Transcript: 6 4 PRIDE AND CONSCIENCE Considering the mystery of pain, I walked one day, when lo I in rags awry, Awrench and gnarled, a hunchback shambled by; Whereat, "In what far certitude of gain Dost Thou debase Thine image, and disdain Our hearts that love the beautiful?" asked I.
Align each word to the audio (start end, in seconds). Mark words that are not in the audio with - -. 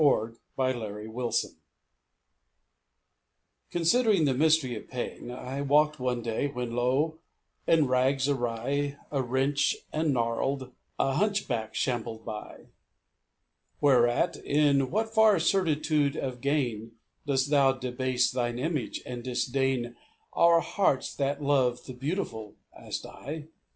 6 0.01 0.07
4 0.07 0.33
PRIDE 0.55 0.75
AND 0.77 1.13
CONSCIENCE 1.13 1.55
Considering 3.69 4.25
the 4.25 4.33
mystery 4.33 4.75
of 4.75 4.87
pain, 4.89 5.29
I 5.29 5.61
walked 5.61 5.99
one 5.99 6.23
day, 6.23 6.47
when 6.47 6.71
lo 6.75 7.19
I 7.67 7.73
in 7.73 7.85
rags 7.85 8.27
awry, 8.27 8.97
Awrench 9.11 9.75
and 9.93 10.11
gnarled, 10.11 10.71
a 10.97 11.13
hunchback 11.13 11.75
shambled 11.75 12.25
by; 12.25 12.69
Whereat, 13.79 14.37
"In 14.37 14.89
what 14.89 15.13
far 15.13 15.37
certitude 15.37 16.17
of 16.17 16.41
gain 16.41 16.93
Dost 17.27 17.51
Thou 17.51 17.73
debase 17.73 18.31
Thine 18.31 18.57
image, 18.57 19.03
and 19.05 19.21
disdain 19.23 19.95
Our 20.33 20.61
hearts 20.61 21.13
that 21.17 21.43
love 21.43 21.83
the 21.85 21.93
beautiful?" 21.93 22.55
asked 22.75 23.05
I. 23.05 23.49